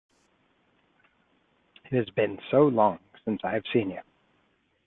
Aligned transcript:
It 1.85 1.95
has 1.95 2.09
been 2.15 2.39
so 2.49 2.61
long 2.63 2.97
since 3.23 3.39
I 3.43 3.51
have 3.53 3.63
seen 3.71 3.91
you! 3.91 4.01